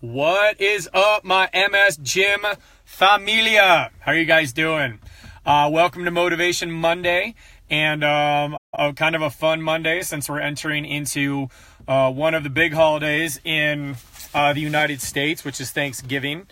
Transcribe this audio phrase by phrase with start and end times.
[0.00, 2.40] What is up, my MS Gym
[2.86, 3.90] familia?
[3.98, 4.98] How are you guys doing?
[5.44, 7.34] Uh, welcome to Motivation Monday,
[7.68, 11.50] and um, a kind of a fun Monday since we're entering into
[11.86, 13.96] uh, one of the big holidays in
[14.32, 16.46] uh, the United States, which is Thanksgiving.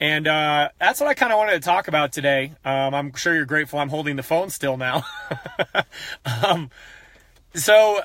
[0.00, 2.52] And uh, that's what I kind of wanted to talk about today.
[2.64, 5.02] Um, I'm sure you're grateful I'm holding the phone still now.
[6.46, 6.70] um,
[7.54, 8.02] so,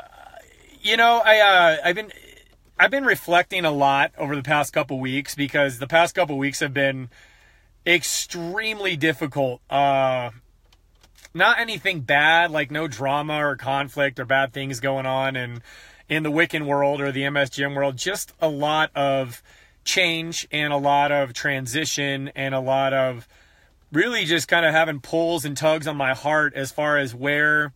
[0.81, 2.11] you know, I uh, I've been
[2.81, 6.61] I've been reflecting a lot over the past couple weeks because the past couple weeks
[6.61, 7.09] have been
[7.85, 9.59] extremely difficult.
[9.69, 10.29] Uh,
[11.33, 15.61] not anything bad, like no drama or conflict or bad things going on in
[16.07, 17.97] in the Wicken world or the MS Gym world.
[17.97, 19.43] Just a lot of
[19.83, 23.27] change and a lot of transition and a lot of
[23.91, 27.73] really just kind of having pulls and tugs on my heart as far as where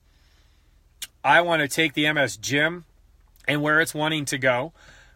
[1.25, 2.85] I want to take the MS Gym
[3.47, 4.73] and where it's wanting to go.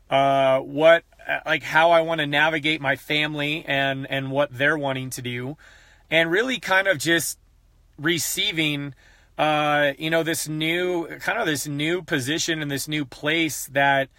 [0.10, 1.04] Uh, what
[1.46, 5.58] like how I want to navigate my family and and what they're wanting to do,
[6.10, 7.38] and really kind of just
[7.98, 8.94] receiving
[9.38, 14.10] uh, you know this new kind of this new position and this new place that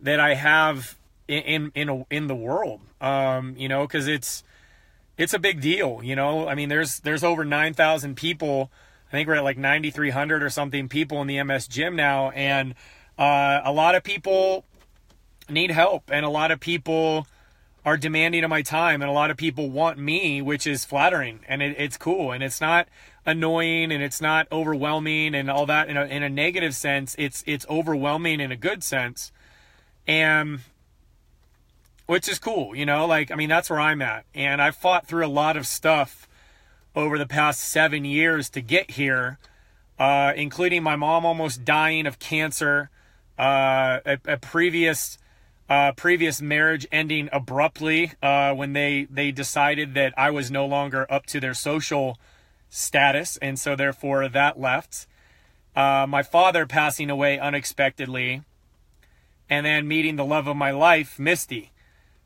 [0.00, 2.80] that I have in in in, in the world.
[3.00, 4.42] Um, you know, because it's
[5.16, 6.00] it's a big deal.
[6.02, 8.70] You know, I mean, there's there's over nine thousand people.
[9.08, 12.74] I think we're at like 9,300 or something people in the MS gym now, and
[13.18, 14.64] uh, a lot of people
[15.48, 17.26] need help, and a lot of people
[17.84, 21.40] are demanding of my time, and a lot of people want me, which is flattering,
[21.48, 22.88] and it, it's cool, and it's not
[23.24, 27.16] annoying, and it's not overwhelming, and all that in a, in a negative sense.
[27.18, 29.32] It's it's overwhelming in a good sense,
[30.06, 30.60] and
[32.06, 33.06] which is cool, you know.
[33.06, 36.28] Like I mean, that's where I'm at, and I've fought through a lot of stuff
[36.94, 39.38] over the past seven years to get here,
[39.98, 42.90] uh, including my mom almost dying of cancer,
[43.38, 45.18] uh, a, a previous
[45.68, 51.06] uh, previous marriage ending abruptly uh, when they they decided that I was no longer
[51.10, 52.18] up to their social
[52.70, 55.06] status, and so therefore that left.
[55.76, 58.42] Uh, my father passing away unexpectedly,
[59.48, 61.70] and then meeting the love of my life, Misty.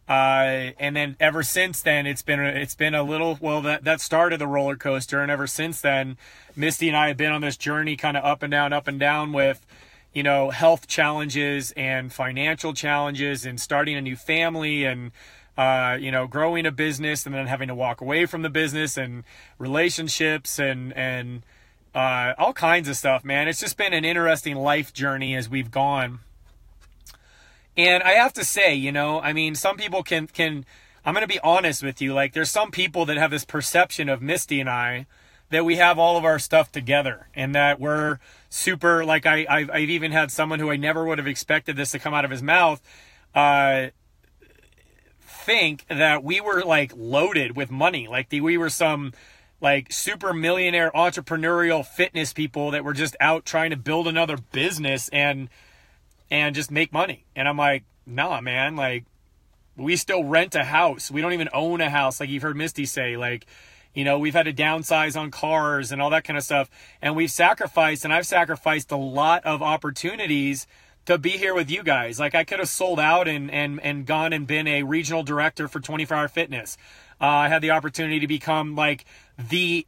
[0.08, 4.00] Uh, and then ever since then, it's been it's been a little well that that
[4.00, 6.16] started the roller coaster, and ever since then,
[6.54, 9.00] Misty and I have been on this journey, kind of up and down, up and
[9.00, 9.66] down with
[10.12, 15.10] you know, health challenges and financial challenges and starting a new family and,
[15.56, 18.96] uh, you know, growing a business and then having to walk away from the business
[18.96, 19.24] and
[19.58, 21.42] relationships and, and,
[21.94, 23.48] uh, all kinds of stuff, man.
[23.48, 26.20] It's just been an interesting life journey as we've gone.
[27.76, 30.66] And I have to say, you know, I mean, some people can, can,
[31.04, 32.12] I'm going to be honest with you.
[32.12, 35.06] Like, there's some people that have this perception of Misty and I
[35.52, 38.18] that we have all of our stuff together and that we're
[38.48, 41.92] super like I I've, I've even had someone who I never would have expected this
[41.92, 42.80] to come out of his mouth
[43.34, 43.88] uh
[45.20, 48.06] think that we were like loaded with money.
[48.08, 49.12] Like the, we were some
[49.60, 55.08] like super millionaire entrepreneurial fitness people that were just out trying to build another business
[55.10, 55.50] and
[56.30, 57.26] and just make money.
[57.36, 58.74] And I'm like nah man.
[58.74, 59.04] Like
[59.76, 61.10] we still rent a house.
[61.10, 63.19] We don't even own a house like you've heard Misty say.
[63.19, 63.46] Like
[63.94, 66.70] you know, we've had to downsize on cars and all that kind of stuff.
[67.00, 70.66] And we've sacrificed, and I've sacrificed a lot of opportunities
[71.04, 72.19] to be here with you guys.
[72.20, 75.69] Like I could have sold out and and and gone and been a regional director
[75.69, 76.76] for 24 Hour Fitness.
[77.20, 79.04] Uh, I had the opportunity to become like
[79.36, 79.86] the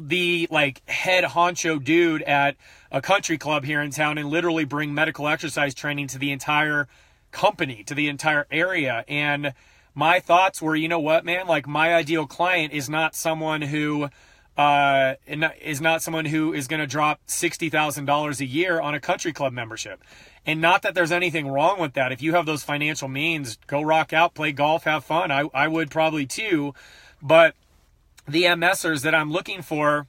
[0.00, 2.56] the like head honcho dude at
[2.90, 6.88] a country club here in town and literally bring medical exercise training to the entire
[7.30, 9.04] company, to the entire area.
[9.08, 9.52] And
[9.94, 14.08] my thoughts were, you know what, man, like my ideal client is not someone who
[14.56, 15.14] uh,
[15.60, 19.52] is not someone who is going to drop $60,000 a year on a country club
[19.52, 20.02] membership.
[20.46, 22.12] And not that there's anything wrong with that.
[22.12, 25.30] If you have those financial means, go rock out, play golf, have fun.
[25.30, 26.74] I, I would probably too.
[27.20, 27.54] But
[28.28, 30.06] the MSers that I'm looking for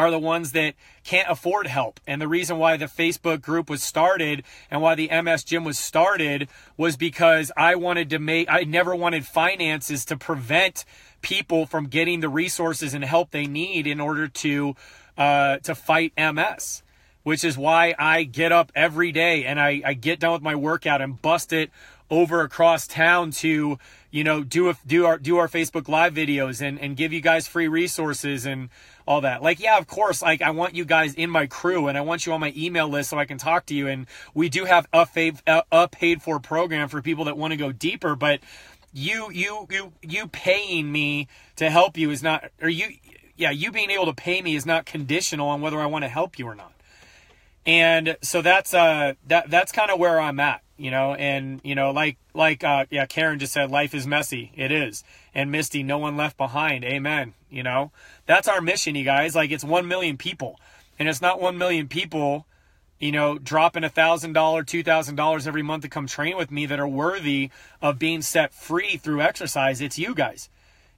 [0.00, 0.74] are the ones that
[1.04, 2.00] can't afford help.
[2.06, 5.78] And the reason why the Facebook group was started and why the MS gym was
[5.78, 10.86] started was because I wanted to make, I never wanted finances to prevent
[11.20, 14.74] people from getting the resources and help they need in order to,
[15.18, 16.82] uh, to fight MS.
[17.22, 20.54] Which is why I get up every day and I, I get done with my
[20.54, 21.70] workout and bust it
[22.08, 23.78] over across town to
[24.10, 27.20] you know do a, do our do our Facebook live videos and and give you
[27.20, 28.68] guys free resources and
[29.06, 29.42] all that.
[29.42, 32.26] Like yeah, of course, like I want you guys in my crew and I want
[32.26, 34.86] you on my email list so I can talk to you and we do have
[34.92, 35.06] a
[35.46, 38.40] a, a paid for program for people that want to go deeper, but
[38.92, 42.88] you you you you paying me to help you is not or you
[43.36, 46.08] yeah, you being able to pay me is not conditional on whether I want to
[46.08, 46.72] help you or not.
[47.64, 51.74] And so that's uh that that's kind of where I'm at you know, and you
[51.74, 54.50] know, like like uh, yeah, Karen just said, life is messy.
[54.56, 55.04] It is,
[55.34, 56.84] and Misty, no one left behind.
[56.84, 57.34] Amen.
[57.50, 57.92] You know,
[58.24, 59.34] that's our mission, you guys.
[59.34, 60.58] Like it's one million people,
[60.98, 62.46] and it's not one million people,
[62.98, 66.50] you know, dropping a thousand dollar, two thousand dollars every month to come train with
[66.50, 67.50] me that are worthy
[67.82, 69.82] of being set free through exercise.
[69.82, 70.48] It's you guys.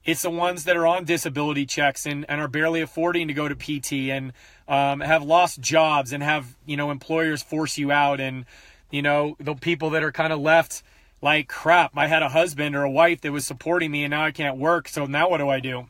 [0.04, 3.48] It's the ones that are on disability checks and, and are barely affording to go
[3.48, 4.32] to PT and
[4.68, 8.44] um, have lost jobs and have you know employers force you out and
[8.92, 10.82] you know the people that are kind of left
[11.20, 14.24] like crap i had a husband or a wife that was supporting me and now
[14.24, 15.86] i can't work so now what do i do?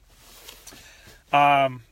[1.32, 1.82] Um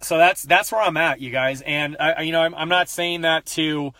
[0.00, 2.88] so that's that's where i'm at you guys and i you know i'm, I'm not
[2.88, 3.92] saying that to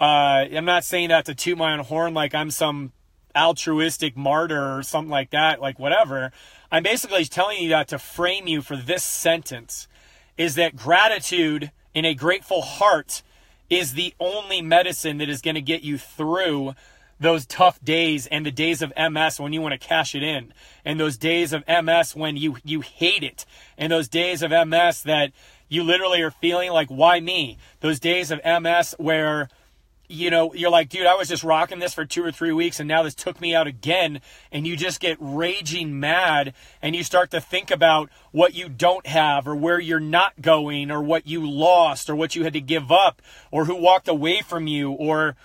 [0.00, 2.92] uh i'm not saying that to toot my own horn like i'm some
[3.38, 6.32] altruistic martyr or something like that like whatever.
[6.70, 9.88] I'm basically telling you that to frame you for this sentence
[10.36, 13.22] is that gratitude in a grateful heart
[13.70, 16.74] is the only medicine that is going to get you through
[17.20, 20.52] those tough days and the days of MS when you want to cash it in.
[20.84, 23.44] And those days of MS when you you hate it.
[23.76, 25.32] And those days of MS that
[25.68, 27.58] you literally are feeling like why me?
[27.80, 29.48] Those days of MS where
[30.08, 32.80] you know, you're like, dude, I was just rocking this for two or three weeks
[32.80, 34.20] and now this took me out again.
[34.50, 39.06] And you just get raging mad and you start to think about what you don't
[39.06, 42.60] have or where you're not going or what you lost or what you had to
[42.60, 43.20] give up
[43.50, 45.36] or who walked away from you or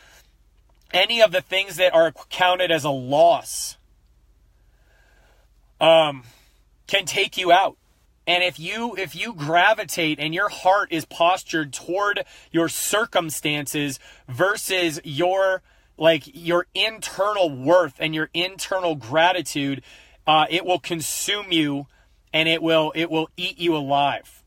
[0.94, 3.78] any of the things that are counted as a loss
[5.82, 6.24] um,
[6.88, 7.78] can take you out.
[8.26, 15.02] And if you if you gravitate and your heart is postured toward your circumstances versus
[15.04, 15.62] your
[15.98, 19.84] like your internal worth and your internal gratitude,
[20.26, 21.88] uh, it will consume you
[22.32, 24.44] and it will it will eat you alive.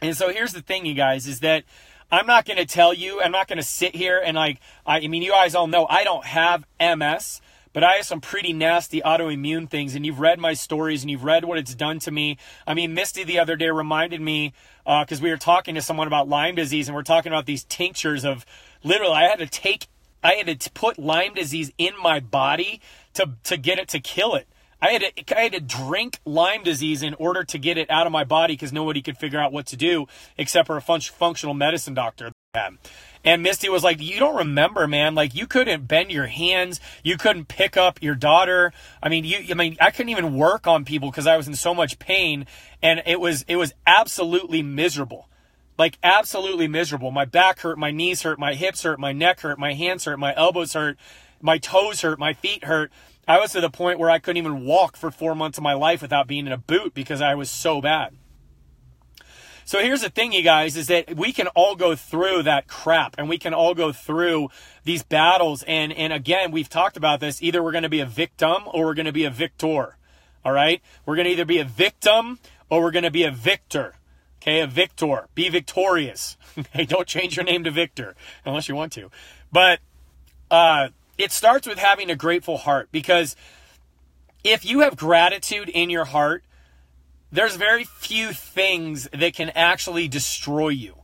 [0.00, 1.64] And so here's the thing, you guys, is that
[2.10, 5.00] I'm not going to tell you, I'm not going to sit here and like, I,
[5.00, 7.40] I mean, you guys all know I don't have MS
[7.76, 11.24] but I have some pretty nasty autoimmune things, and you've read my stories and you've
[11.24, 12.38] read what it's done to me.
[12.66, 14.54] I mean, Misty the other day reminded me
[14.86, 17.64] because uh, we were talking to someone about Lyme disease, and we're talking about these
[17.64, 18.46] tinctures of
[18.82, 19.88] literally, I had to take,
[20.24, 22.80] I had to put Lyme disease in my body
[23.12, 24.48] to to get it to kill it.
[24.80, 28.06] I had to, I had to drink Lyme disease in order to get it out
[28.06, 30.06] of my body because nobody could figure out what to do
[30.38, 32.32] except for a fun- functional medicine doctor.
[33.24, 35.14] And Misty was like, You don't remember, man.
[35.14, 36.80] Like, you couldn't bend your hands.
[37.02, 38.72] You couldn't pick up your daughter.
[39.02, 41.54] I mean, you, I mean, I couldn't even work on people because I was in
[41.54, 42.46] so much pain.
[42.82, 45.28] And it was, it was absolutely miserable.
[45.76, 47.10] Like, absolutely miserable.
[47.10, 47.78] My back hurt.
[47.78, 48.38] My knees hurt.
[48.38, 49.00] My hips hurt.
[49.00, 49.58] My neck hurt.
[49.58, 50.18] My hands hurt.
[50.18, 50.96] My elbows hurt.
[51.42, 52.18] My toes hurt.
[52.18, 52.92] My feet hurt.
[53.28, 55.74] I was to the point where I couldn't even walk for four months of my
[55.74, 58.14] life without being in a boot because I was so bad.
[59.66, 63.16] So here's the thing, you guys, is that we can all go through that crap
[63.18, 64.50] and we can all go through
[64.84, 65.64] these battles.
[65.64, 67.42] And, and again, we've talked about this.
[67.42, 69.96] Either we're going to be a victim or we're going to be a victor.
[70.44, 70.80] All right.
[71.04, 72.38] We're going to either be a victim
[72.70, 73.96] or we're going to be a victor.
[74.40, 74.60] Okay.
[74.60, 75.26] A victor.
[75.34, 76.36] Be victorious.
[76.70, 78.14] hey, don't change your name to Victor
[78.44, 79.10] unless you want to.
[79.50, 79.80] But,
[80.48, 83.34] uh, it starts with having a grateful heart because
[84.44, 86.44] if you have gratitude in your heart,
[87.32, 90.94] there's very few things that can actually destroy you.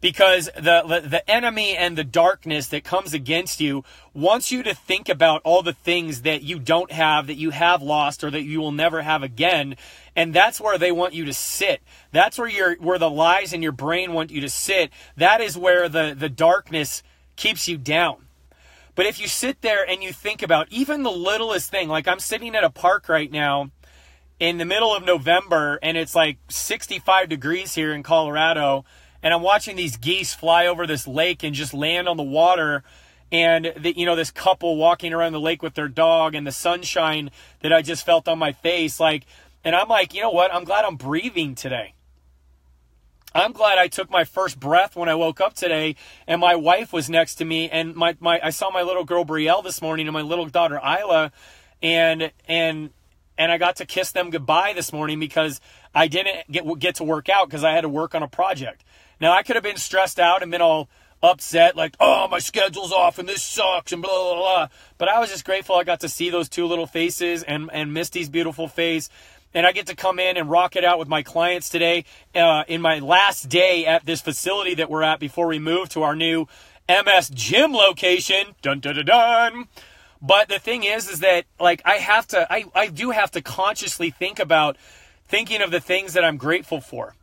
[0.00, 5.08] Because the, the, enemy and the darkness that comes against you wants you to think
[5.08, 8.58] about all the things that you don't have that you have lost or that you
[8.58, 9.76] will never have again.
[10.16, 11.82] And that's where they want you to sit.
[12.10, 14.90] That's where your where the lies in your brain want you to sit.
[15.16, 17.04] That is where the the darkness
[17.36, 18.26] keeps you down.
[18.94, 22.20] But if you sit there and you think about even the littlest thing like i'm
[22.20, 23.70] sitting at a park right now
[24.42, 28.84] in the middle of November and it's like 65 degrees here in Colorado
[29.22, 32.82] and I'm watching these geese fly over this lake and just land on the water
[33.30, 36.50] and the, you know this couple walking around the lake with their dog and the
[36.50, 37.30] sunshine
[37.60, 39.26] that I just felt on my face like
[39.62, 40.52] and I'm like, you know what?
[40.52, 41.94] I'm glad I'm breathing today.
[43.32, 45.94] I'm glad I took my first breath when I woke up today
[46.26, 49.24] and my wife was next to me and my, my I saw my little girl
[49.24, 51.30] Brielle this morning and my little daughter Isla
[51.80, 52.90] and and
[53.38, 55.60] and I got to kiss them goodbye this morning because
[55.94, 58.84] I didn't get get to work out because I had to work on a project.
[59.20, 60.88] Now I could have been stressed out and been all
[61.22, 64.68] upset, like, oh, my schedule's off and this sucks and blah blah blah.
[64.98, 67.94] But I was just grateful I got to see those two little faces and and
[67.94, 69.08] Misty's beautiful face.
[69.54, 72.64] And I get to come in and rock it out with my clients today uh,
[72.68, 76.16] in my last day at this facility that we're at before we move to our
[76.16, 76.46] new
[76.88, 78.54] MS gym location.
[78.62, 79.68] Dun dun dun dun.
[80.22, 83.42] But the thing is, is that like I have to, I, I do have to
[83.42, 84.76] consciously think about
[85.26, 87.14] thinking of the things that I'm grateful for.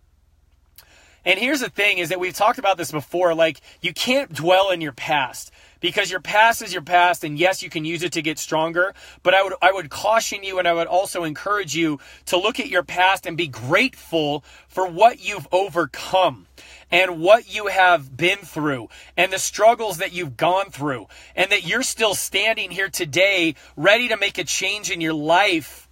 [1.26, 3.34] And here's the thing is that we've talked about this before.
[3.34, 7.64] Like you can't dwell in your past because your past is your past and yes
[7.64, 8.94] you can use it to get stronger
[9.24, 12.60] but i would i would caution you and i would also encourage you to look
[12.60, 16.48] at your past and be grateful for what you've overcome
[16.92, 21.66] and what you have been through and the struggles that you've gone through and that
[21.66, 25.88] you're still standing here today ready to make a change in your life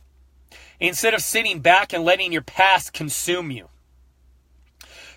[0.80, 3.68] instead of sitting back and letting your past consume you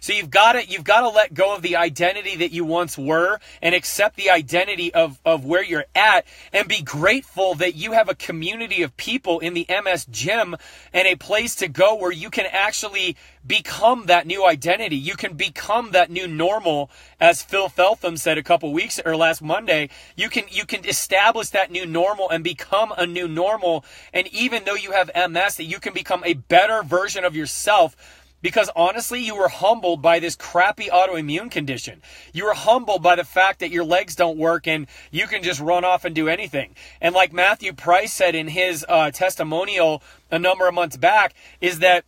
[0.01, 2.97] so you've got to you've got to let go of the identity that you once
[2.99, 7.93] were and accept the identity of of where you're at and be grateful that you
[7.93, 10.57] have a community of people in the MS gym
[10.93, 13.17] and a place to go where you can actually
[13.47, 14.97] become that new identity.
[14.97, 16.91] You can become that new normal
[17.21, 19.89] as Phil Feltham said a couple weeks or last Monday.
[20.17, 24.65] You can you can establish that new normal and become a new normal and even
[24.65, 27.97] though you have MS that you can become a better version of yourself
[28.43, 32.03] because honestly, you were humbled by this crappy autoimmune condition.
[32.33, 35.61] You were humbled by the fact that your legs don't work and you can just
[35.61, 36.75] run off and do anything.
[37.01, 41.81] And like Matthew Price said in his uh, testimonial a number of months back, is
[41.81, 42.05] that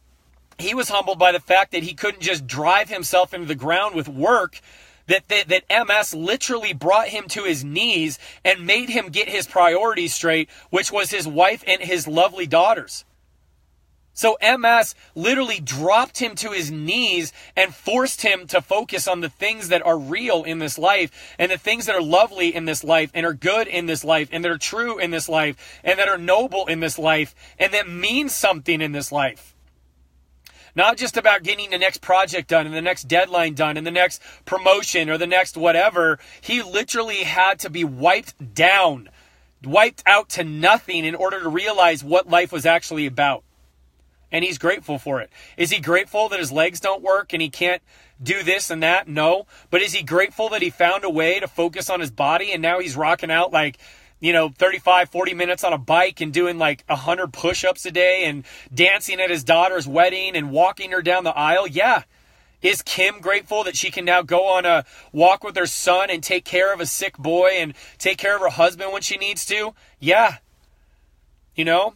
[0.59, 3.95] he was humbled by the fact that he couldn't just drive himself into the ground
[3.95, 4.61] with work.
[5.09, 9.49] That, that, that MS literally brought him to his knees and made him get his
[9.49, 13.05] priorities straight, which was his wife and his lovely daughters.
[14.15, 19.31] So MS literally dropped him to his knees and forced him to focus on the
[19.31, 22.85] things that are real in this life and the things that are lovely in this
[22.85, 25.99] life and are good in this life and that are true in this life and
[25.99, 29.55] that are noble in this life and that mean something in this life.
[30.75, 33.91] Not just about getting the next project done and the next deadline done and the
[33.91, 36.19] next promotion or the next whatever.
[36.41, 39.09] He literally had to be wiped down,
[39.65, 43.45] wiped out to nothing in order to realize what life was actually about
[44.33, 45.31] and he's grateful for it.
[45.57, 47.83] Is he grateful that his legs don't work and he can't
[48.21, 49.07] do this and that?
[49.07, 49.47] No.
[49.71, 52.63] But is he grateful that he found a way to focus on his body and
[52.63, 53.79] now he's rocking out like,
[54.21, 57.91] you know, 35, 40 minutes on a bike and doing like 100 push ups a
[57.91, 61.67] day and dancing at his daughter's wedding and walking her down the aisle?
[61.67, 62.05] Yeah.
[62.63, 66.23] Is Kim grateful that she can now go on a walk with her son and
[66.23, 69.45] take care of a sick boy and take care of her husband when she needs
[69.47, 69.75] to?
[69.99, 70.37] Yeah.
[71.57, 71.95] You know,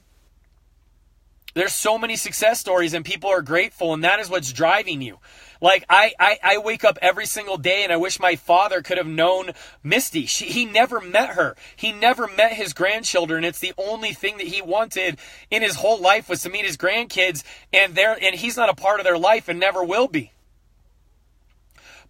[1.56, 5.16] there's so many success stories and people are grateful and that is what's driving you.
[5.58, 8.98] Like I, I, I wake up every single day and I wish my father could
[8.98, 10.26] have known Misty.
[10.26, 11.56] She, he never met her.
[11.74, 13.42] He never met his grandchildren.
[13.42, 15.18] It's the only thing that he wanted
[15.50, 18.74] in his whole life was to meet his grandkids and they and he's not a
[18.74, 20.32] part of their life and never will be.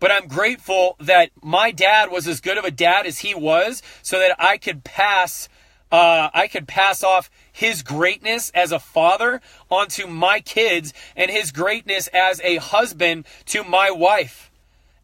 [0.00, 3.80] But I'm grateful that my dad was as good of a dad as he was
[4.02, 5.48] so that I could pass
[5.96, 11.52] uh, I could pass off his greatness as a father onto my kids and his
[11.52, 14.50] greatness as a husband to my wife.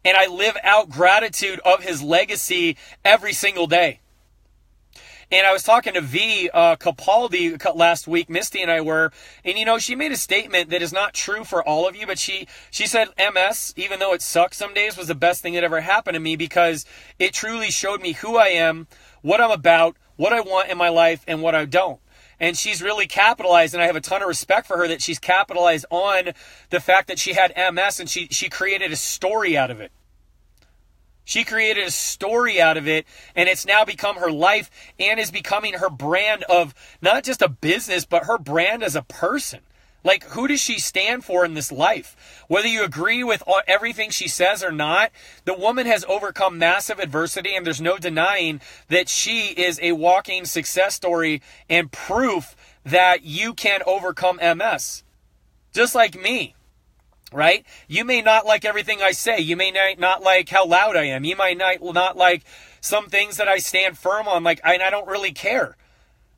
[0.05, 4.01] And I live out gratitude of his legacy every single day.
[5.31, 8.29] And I was talking to V uh, Capaldi last week.
[8.29, 9.13] Misty and I were,
[9.47, 12.07] and you know, she made a statement that is not true for all of you,
[12.07, 15.55] but she she said MS, even though it sucks some days, was the best thing
[15.55, 16.85] that ever happened to me because
[17.19, 18.89] it truly showed me who I am,
[19.23, 22.01] what I'm about, what I want in my life, and what I don't
[22.43, 25.21] and she's really capitalized and I have a ton of respect for her that she's
[25.21, 26.33] capitalized on
[26.71, 29.93] the fact that she had MS and she she created a story out of it.
[31.25, 35.31] She created a story out of it and it's now become her life and is
[35.31, 39.61] becoming her brand of not just a business but her brand as a person.
[40.05, 42.45] Like, who does she stand for in this life?
[42.49, 45.13] Whether you agree with everything she says or not,
[45.45, 50.45] the woman has overcome massive adversity, and there's no denying that she is a walking
[50.45, 55.05] success story and proof that you can overcome MS.
[55.73, 56.57] Just like me,
[57.33, 57.65] right?
[57.87, 59.39] You may not like everything I say.
[59.39, 61.25] You may not like how loud I am.
[61.25, 62.43] You might not, like
[62.81, 64.43] some things that I stand firm on.
[64.43, 65.77] Like, and I don't really care.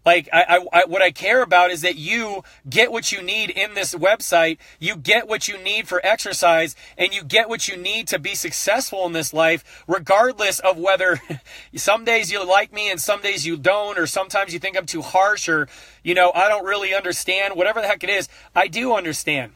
[0.05, 3.51] Like, I, I, I, what I care about is that you get what you need
[3.51, 4.59] in this website.
[4.79, 8.35] You get what you need for exercise and you get what you need to be
[8.35, 11.21] successful in this life, regardless of whether
[11.75, 14.87] some days you like me and some days you don't, or sometimes you think I'm
[14.87, 15.69] too harsh or,
[16.03, 18.29] you know, I don't really understand, whatever the heck it is.
[18.55, 19.53] I do understand.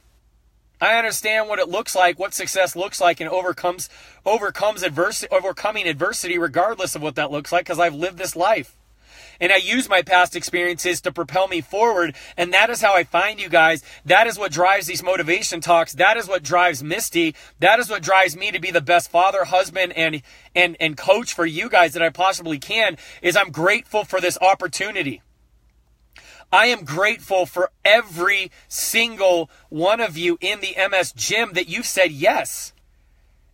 [0.80, 3.90] I understand what it looks like, what success looks like, and overcomes
[4.24, 8.76] overcomes adversity, overcoming adversity, regardless of what that looks like, because I've lived this life
[9.40, 12.14] and I use my past experiences to propel me forward.
[12.36, 13.82] And that is how I find you guys.
[14.04, 15.92] That is what drives these motivation talks.
[15.94, 17.34] That is what drives Misty.
[17.60, 20.22] That is what drives me to be the best father, husband, and
[20.54, 22.96] and and coach for you guys that I possibly can.
[23.22, 25.22] Is I'm grateful for this opportunity.
[26.50, 31.86] I am grateful for every single one of you in the MS gym that you've
[31.86, 32.72] said yes.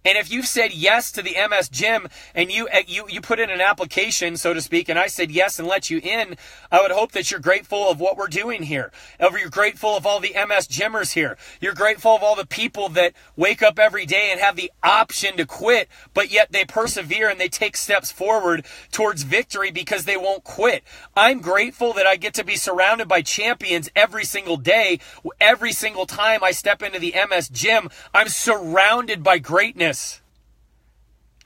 [0.06, 3.40] And if you've said yes to the MS Gym and you uh, you you put
[3.40, 6.36] in an application, so to speak, and I said yes and let you in,
[6.70, 8.92] I would hope that you're grateful of what we're doing here.
[9.18, 11.38] Or you're grateful of all the MS Gymmers here.
[11.58, 15.38] You're grateful of all the people that wake up every day and have the option
[15.38, 20.18] to quit, but yet they persevere and they take steps forward towards victory because they
[20.18, 20.84] won't quit.
[21.16, 24.98] I'm grateful that I get to be surrounded by champions every single day.
[25.40, 29.93] Every single time I step into the MS Gym, I'm surrounded by greatness.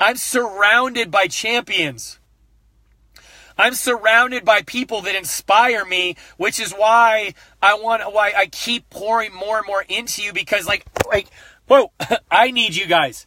[0.00, 2.18] I'm surrounded by champions.
[3.58, 8.88] I'm surrounded by people that inspire me, which is why I want why I keep
[8.88, 11.26] pouring more and more into you because like like
[11.66, 11.90] whoa,
[12.30, 13.26] I need you guys.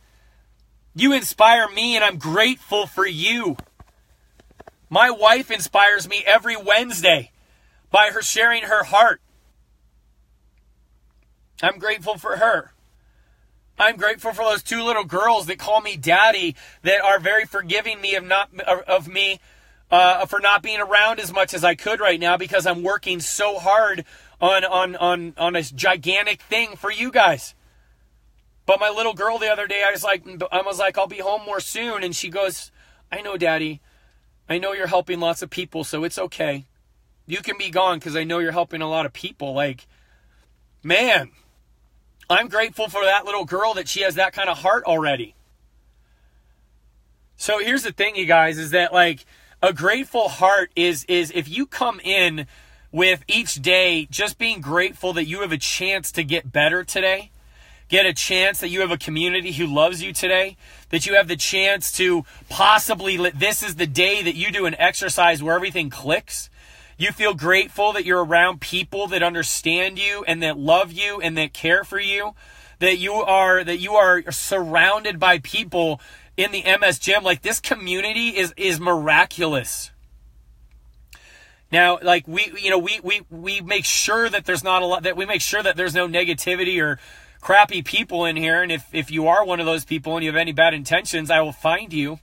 [0.95, 3.57] You inspire me and I'm grateful for you.
[4.89, 7.31] My wife inspires me every Wednesday
[7.91, 9.21] by her sharing her heart.
[11.61, 12.71] I'm grateful for her.
[13.81, 17.99] I'm grateful for those two little girls that call me daddy that are very forgiving
[17.99, 19.39] me of not of me
[19.89, 23.19] uh, for not being around as much as I could right now because I'm working
[23.19, 24.05] so hard
[24.39, 27.55] on on on on this gigantic thing for you guys.
[28.67, 31.17] But my little girl the other day, I was like, I was like, I'll be
[31.17, 32.71] home more soon, and she goes,
[33.11, 33.81] I know, Daddy,
[34.47, 36.67] I know you're helping lots of people, so it's okay.
[37.25, 39.53] You can be gone because I know you're helping a lot of people.
[39.55, 39.87] Like,
[40.83, 41.31] man,
[42.31, 45.35] I'm grateful for that little girl that she has that kind of heart already.
[47.35, 49.25] So here's the thing, you guys, is that like
[49.61, 52.47] a grateful heart is is if you come in
[52.91, 57.31] with each day just being grateful that you have a chance to get better today,
[57.89, 60.55] get a chance that you have a community who loves you today,
[60.89, 64.75] that you have the chance to possibly this is the day that you do an
[64.75, 66.49] exercise where everything clicks
[67.01, 71.37] you feel grateful that you're around people that understand you and that love you and
[71.37, 72.35] that care for you.
[72.79, 76.01] That you are that you are surrounded by people
[76.37, 77.23] in the MS gym.
[77.23, 79.91] Like this community is is miraculous.
[81.71, 85.03] Now, like we, you know, we we we make sure that there's not a lot
[85.03, 86.99] that we make sure that there's no negativity or
[87.39, 88.61] crappy people in here.
[88.61, 91.31] And if if you are one of those people and you have any bad intentions,
[91.31, 92.19] I will find you,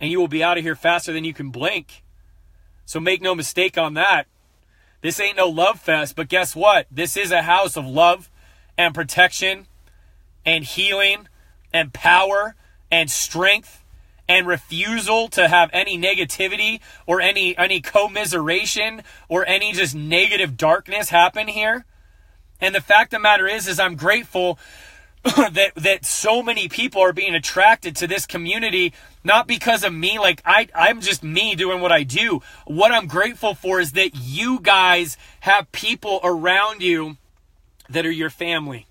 [0.00, 2.03] and you will be out of here faster than you can blink.
[2.86, 4.26] So make no mistake on that.
[5.00, 6.86] This ain't no love fest, but guess what?
[6.90, 8.30] This is a house of love
[8.78, 9.66] and protection
[10.46, 11.28] and healing
[11.72, 12.54] and power
[12.90, 13.82] and strength
[14.28, 21.10] and refusal to have any negativity or any any commiseration or any just negative darkness
[21.10, 21.84] happen here.
[22.60, 24.58] And the fact of the matter is is I'm grateful
[25.52, 28.92] that that so many people are being attracted to this community
[29.24, 32.42] not because of me like I I'm just me doing what I do.
[32.66, 37.16] What I'm grateful for is that you guys have people around you
[37.88, 38.86] that are your family.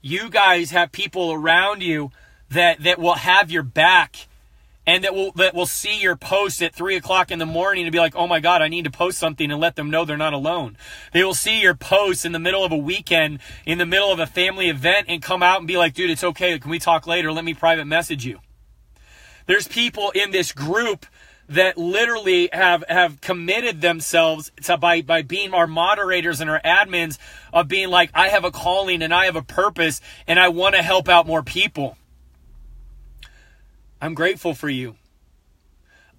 [0.00, 2.12] You guys have people around you
[2.48, 4.26] that that will have your back
[4.90, 7.92] and that will that will see your post at three o'clock in the morning and
[7.92, 10.16] be like, oh my god, I need to post something and let them know they're
[10.16, 10.76] not alone.
[11.12, 14.18] They will see your post in the middle of a weekend, in the middle of
[14.18, 16.58] a family event, and come out and be like, dude, it's okay.
[16.58, 17.30] Can we talk later?
[17.30, 18.40] Let me private message you.
[19.46, 21.06] There's people in this group
[21.48, 27.16] that literally have have committed themselves to by by being our moderators and our admins
[27.52, 30.74] of being like I have a calling and I have a purpose and I want
[30.74, 31.96] to help out more people.
[34.00, 34.96] I'm grateful for you.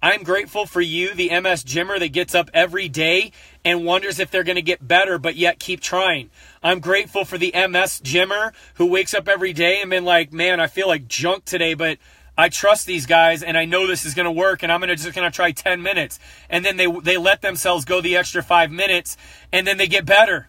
[0.04, 3.30] I'm grateful for you, the MS Gymmer that gets up every day
[3.64, 6.30] and wonders if they're going to get better, but yet keep trying.
[6.60, 10.58] I'm grateful for the MS Gymmer who wakes up every day and been like, man,
[10.58, 11.98] I feel like junk today, but
[12.36, 14.88] I trust these guys and I know this is going to work and I'm going
[14.88, 16.18] to just going to try 10 minutes.
[16.50, 19.16] And then they, they let themselves go the extra five minutes
[19.52, 20.48] and then they get better.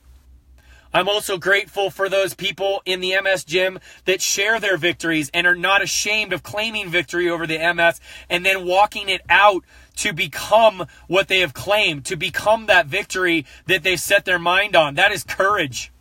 [0.94, 5.48] I'm also grateful for those people in the MS gym that share their victories and
[5.48, 9.64] are not ashamed of claiming victory over the MS and then walking it out
[9.98, 14.76] to become what they have claimed, to become that victory that they've set their mind
[14.76, 14.94] on.
[14.96, 15.92] That is courage.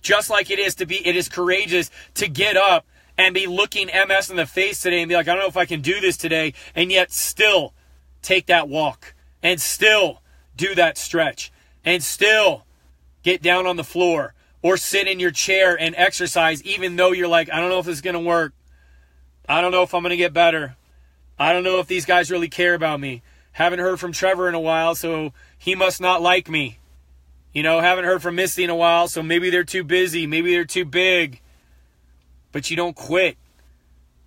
[0.00, 2.86] Just like it is to be, it is courageous to get up
[3.18, 5.56] and be looking MS in the face today and be like, I don't know if
[5.56, 7.74] I can do this today, and yet still
[8.22, 10.22] take that walk and still
[10.56, 11.50] do that stretch
[11.84, 12.65] and still
[13.26, 17.26] get down on the floor or sit in your chair and exercise, even though you're
[17.26, 18.52] like, I don't know if this is going to work.
[19.48, 20.76] I don't know if I'm going to get better.
[21.36, 23.22] I don't know if these guys really care about me.
[23.50, 26.78] Haven't heard from Trevor in a while, so he must not like me.
[27.52, 30.28] You know, haven't heard from Misty in a while, so maybe they're too busy.
[30.28, 31.40] Maybe they're too big.
[32.52, 33.36] But you don't quit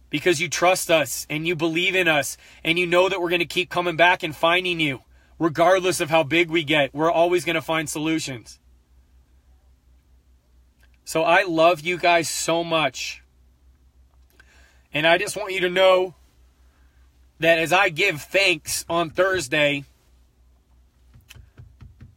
[0.09, 2.35] because you trust us and you believe in us
[2.65, 5.03] and you know that we're going to keep coming back and finding you.
[5.39, 8.59] Regardless of how big we get, we're always going to find solutions.
[11.09, 13.23] So I love you guys so much.
[14.93, 16.13] And I just want you to know
[17.39, 19.85] that as I give thanks on Thursday,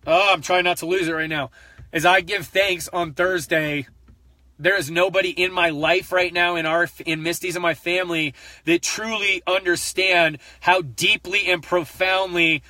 [0.07, 1.51] oh, I'm trying not to lose it right now.
[1.91, 3.87] As I give thanks on Thursday,
[4.59, 8.35] there is nobody in my life right now in our in Misty's and my family
[8.67, 12.63] that truly understand how deeply and profoundly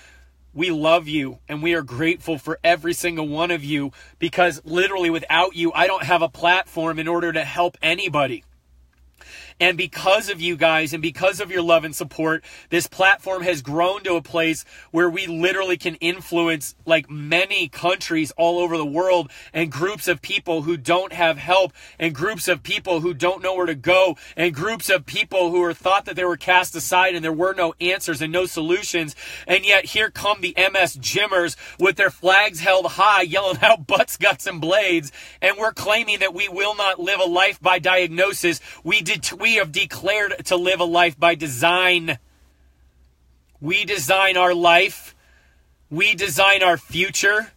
[0.54, 5.10] we love you and we are grateful for every single one of you because literally
[5.10, 8.44] without you I don't have a platform in order to help anybody.
[9.60, 13.62] And because of you guys and because of your love and support, this platform has
[13.62, 18.84] grown to a place where we literally can influence like many countries all over the
[18.86, 23.42] world and groups of people who don't have help and groups of people who don't
[23.42, 26.74] know where to go and groups of people who are thought that they were cast
[26.74, 29.14] aside and there were no answers and no solutions.
[29.46, 34.16] And yet here come the MS Gymmers with their flags held high, yelling out butts,
[34.16, 35.12] guts, and blades.
[35.40, 38.60] And we're claiming that we will not live a life by diagnosis.
[38.84, 42.16] We did, we have declared to live a life by design.
[43.60, 45.16] We design our life.
[45.90, 47.50] We design our future.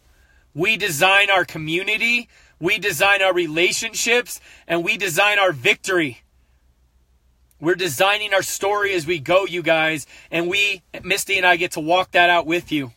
[0.52, 2.28] We design our community.
[2.58, 4.40] We design our relationships.
[4.66, 6.22] And we design our victory.
[7.60, 10.08] We're designing our story as we go, you guys.
[10.32, 12.90] And we, Misty and I, get to walk that out with you.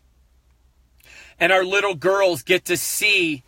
[1.39, 3.43] And our little girls get to see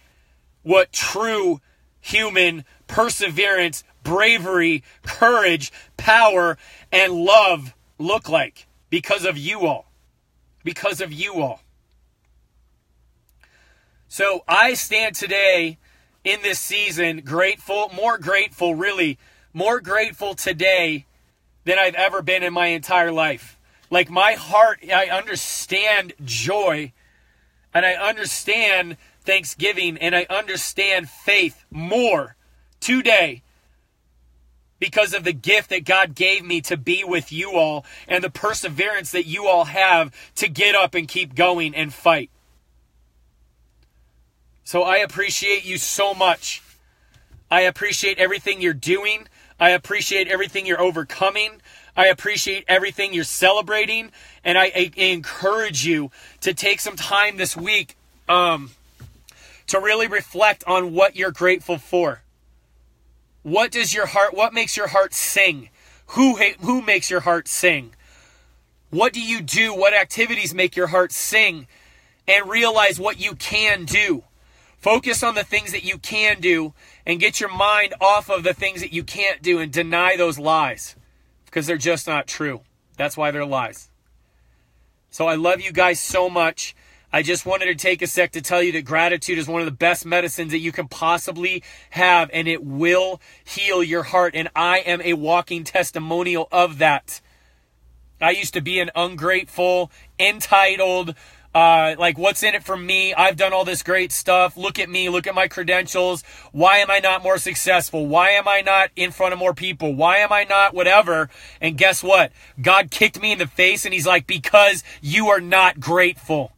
[0.61, 1.61] what true
[1.99, 6.57] human perseverance bravery, courage, power,
[6.91, 9.91] and love look like because of you all.
[10.63, 11.61] Because of you all.
[14.07, 15.77] So I stand today
[16.23, 19.17] in this season grateful, more grateful, really,
[19.53, 21.05] more grateful today
[21.63, 23.57] than I've ever been in my entire life.
[23.89, 26.91] Like my heart, I understand joy
[27.73, 32.35] and I understand thanksgiving and I understand faith more
[32.79, 33.43] today
[34.81, 38.31] because of the gift that God gave me to be with you all and the
[38.31, 42.31] perseverance that you all have to get up and keep going and fight.
[44.63, 46.63] So I appreciate you so much.
[47.51, 49.27] I appreciate everything you're doing.
[49.59, 51.61] I appreciate everything you're overcoming.
[51.95, 54.11] I appreciate everything you're celebrating.
[54.43, 57.95] And I, I encourage you to take some time this week
[58.27, 58.71] um,
[59.67, 62.23] to really reflect on what you're grateful for.
[63.43, 65.69] What does your heart, what makes your heart sing?
[66.07, 67.95] Who, who makes your heart sing?
[68.89, 69.73] What do you do?
[69.73, 71.67] What activities make your heart sing?
[72.27, 74.23] And realize what you can do.
[74.77, 76.73] Focus on the things that you can do
[77.05, 80.39] and get your mind off of the things that you can't do and deny those
[80.39, 80.95] lies
[81.45, 82.61] because they're just not true.
[82.97, 83.89] That's why they're lies.
[85.09, 86.75] So I love you guys so much.
[87.13, 89.65] I just wanted to take a sec to tell you that gratitude is one of
[89.65, 94.33] the best medicines that you can possibly have, and it will heal your heart.
[94.33, 97.19] And I am a walking testimonial of that.
[98.21, 101.15] I used to be an ungrateful, entitled,
[101.53, 103.13] uh, like, what's in it for me?
[103.13, 104.55] I've done all this great stuff.
[104.55, 105.09] Look at me.
[105.09, 106.23] Look at my credentials.
[106.53, 108.07] Why am I not more successful?
[108.07, 109.93] Why am I not in front of more people?
[109.93, 111.29] Why am I not whatever?
[111.59, 112.31] And guess what?
[112.61, 116.53] God kicked me in the face and he's like, because you are not grateful.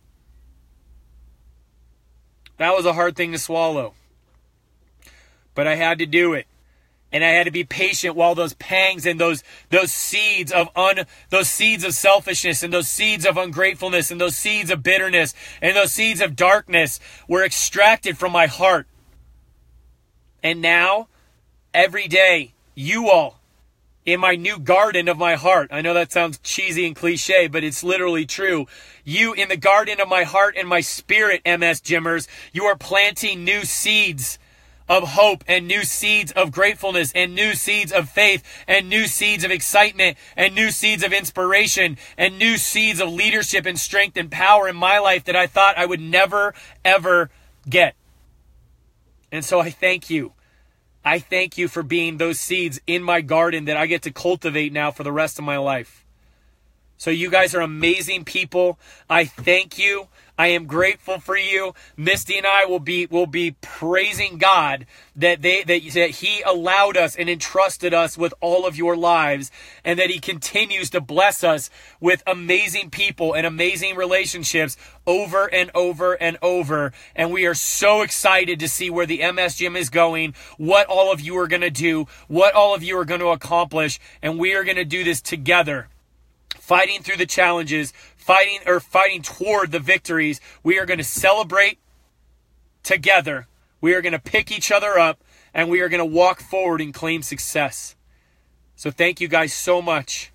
[2.58, 3.94] That was a hard thing to swallow.
[5.56, 6.48] But I had to do it.
[7.12, 11.06] And I had to be patient while those pangs and those those seeds of un
[11.30, 15.76] those seeds of selfishness and those seeds of ungratefulness and those seeds of bitterness and
[15.76, 18.88] those seeds of darkness were extracted from my heart.
[20.42, 21.08] And now
[21.72, 23.40] every day you all
[24.06, 25.70] in my new garden of my heart.
[25.72, 28.68] I know that sounds cheesy and cliche, but it's literally true.
[29.04, 33.44] You in the garden of my heart and my spirit, MS Gymmers, you are planting
[33.44, 34.40] new seeds
[34.90, 39.44] of hope and new seeds of gratefulness and new seeds of faith and new seeds
[39.44, 44.30] of excitement and new seeds of inspiration and new seeds of leadership and strength and
[44.30, 47.30] power in my life that I thought I would never, ever
[47.68, 47.96] get.
[49.32, 50.34] And so I thank you.
[51.06, 54.72] I thank you for being those seeds in my garden that I get to cultivate
[54.72, 56.06] now for the rest of my life.
[56.98, 58.80] So you guys are amazing people.
[59.10, 60.08] I thank you.
[60.38, 61.76] I am grateful for you.
[61.96, 66.98] Misty and I will be will be praising God that they that, that He allowed
[66.98, 69.52] us and entrusted us with all of your lives,
[69.84, 71.70] and that He continues to bless us
[72.00, 76.94] with amazing people and amazing relationships over and over and over.
[77.16, 81.12] And we are so excited to see where the MS Gym is going, what all
[81.12, 84.40] of you are going to do, what all of you are going to accomplish, and
[84.40, 85.90] we are going to do this together
[86.64, 87.92] fighting through the challenges,
[88.24, 90.40] fighting or fighting toward the victories.
[90.64, 91.80] We are going to celebrate
[92.82, 93.48] together.
[93.82, 96.82] We are going to pick each other up and we are going to walk forward
[96.82, 97.96] and claim success.
[98.76, 100.32] So thank you guys so much.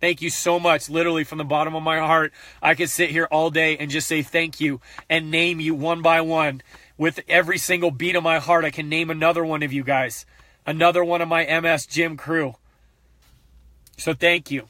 [0.00, 0.88] Thank you so much.
[0.88, 4.06] Literally from the bottom of my heart, I could sit here all day and just
[4.06, 6.62] say thank you and name you one by one.
[6.96, 10.26] With every single beat of my heart, I can name another one of you guys,
[10.66, 12.54] another one of my MS Gym crew.
[13.96, 14.68] So thank you.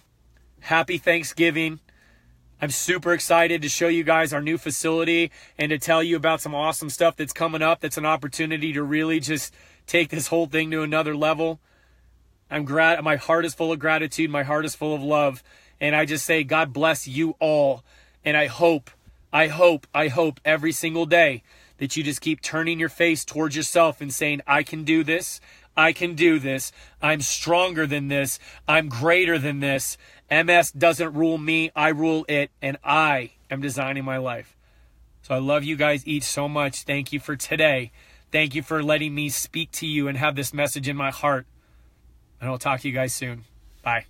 [0.60, 1.80] Happy Thanksgiving.
[2.64, 6.40] I'm super excited to show you guys our new facility and to tell you about
[6.40, 7.80] some awesome stuff that's coming up.
[7.80, 9.52] That's an opportunity to really just
[9.86, 11.60] take this whole thing to another level.
[12.50, 15.42] I'm glad my heart is full of gratitude, my heart is full of love,
[15.78, 17.84] and I just say God bless you all.
[18.24, 18.90] And I hope,
[19.30, 21.42] I hope, I hope every single day
[21.76, 25.38] that you just keep turning your face towards yourself and saying, I can do this.
[25.76, 26.72] I can do this.
[27.02, 28.38] I'm stronger than this.
[28.66, 29.98] I'm greater than this.
[30.30, 31.70] MS doesn't rule me.
[31.76, 34.56] I rule it and I am designing my life.
[35.22, 36.82] So I love you guys each so much.
[36.82, 37.92] Thank you for today.
[38.30, 41.46] Thank you for letting me speak to you and have this message in my heart.
[42.40, 43.44] And I'll talk to you guys soon.
[43.82, 44.06] Bye.